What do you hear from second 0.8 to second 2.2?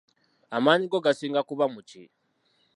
go gasinga kuba mu ki?